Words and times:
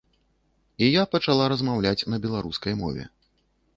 І 0.85 0.87
я 0.87 1.03
пачала 1.13 1.43
размаўляць 1.53 2.07
на 2.15 2.21
беларускай 2.25 2.73
мове. 2.85 3.03